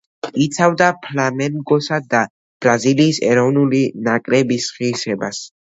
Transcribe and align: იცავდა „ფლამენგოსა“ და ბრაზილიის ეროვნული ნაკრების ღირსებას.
იცავდა 0.43 0.87
„ფლამენგოსა“ 1.03 1.99
და 2.15 2.23
ბრაზილიის 2.67 3.21
ეროვნული 3.29 3.85
ნაკრების 4.11 4.75
ღირსებას. 4.83 5.47